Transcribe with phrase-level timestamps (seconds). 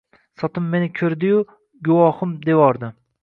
[0.43, 1.43] Sotim meni koʻrdiyu
[1.89, 2.91] “guvohim” devordi.